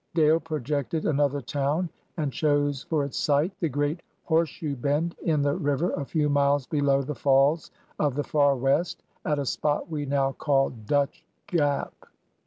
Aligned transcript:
Dale 0.15 0.39
projected 0.39 1.05
another 1.05 1.41
town, 1.41 1.87
and 2.17 2.33
chose 2.33 2.81
for 2.81 3.05
its 3.05 3.15
site 3.19 3.53
the 3.59 3.69
great 3.69 4.01
horseshoe 4.23 4.75
bend 4.75 5.15
in 5.25 5.43
the 5.43 5.53
river 5.53 5.91
a 5.93 6.05
few 6.05 6.27
miles 6.27 6.65
below 6.65 7.03
the 7.03 7.13
Falls 7.13 7.69
of 7.99 8.15
the 8.15 8.23
Far 8.23 8.55
West, 8.55 9.03
at 9.25 9.37
a 9.37 9.45
spot 9.45 9.91
we 9.91 10.07
now 10.07 10.31
call 10.31 10.71
Dutch 10.71 11.23
Gap. 11.45 11.93